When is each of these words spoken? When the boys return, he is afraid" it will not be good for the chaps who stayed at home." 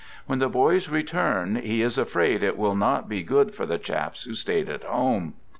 When 0.25 0.39
the 0.39 0.49
boys 0.49 0.89
return, 0.89 1.57
he 1.57 1.83
is 1.83 1.95
afraid" 1.95 2.41
it 2.43 2.57
will 2.57 2.75
not 2.75 3.07
be 3.07 3.21
good 3.21 3.53
for 3.53 3.67
the 3.67 3.77
chaps 3.77 4.23
who 4.23 4.33
stayed 4.33 4.67
at 4.67 4.83
home." 4.83 5.35